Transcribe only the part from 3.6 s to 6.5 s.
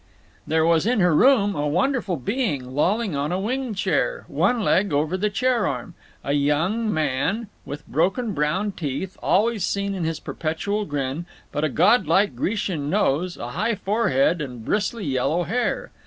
chair, one leg over the chair arm; a